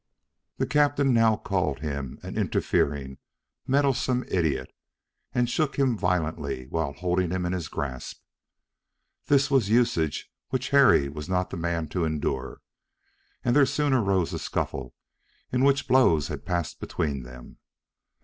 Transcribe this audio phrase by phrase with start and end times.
[0.57, 3.19] The captain now called him an interfering,
[3.67, 4.71] meddlesome idiot,
[5.31, 8.19] and shook him violently while holding him in his grasp.
[9.27, 12.61] This was a usage which Harry was not the man to endure,
[13.45, 14.95] and there soon arose a scuffle,
[15.51, 17.57] in which blows had passed between them.